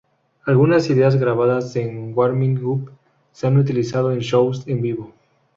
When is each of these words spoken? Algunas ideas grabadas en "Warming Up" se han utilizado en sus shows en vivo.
Algunas 0.47 0.89
ideas 0.89 1.15
grabadas 1.17 1.75
en 1.75 2.13
"Warming 2.17 2.65
Up" 2.65 2.91
se 3.33 3.45
han 3.45 3.57
utilizado 3.57 4.11
en 4.11 4.17
sus 4.21 4.25
shows 4.31 4.67
en 4.67 4.81
vivo. 4.81 5.13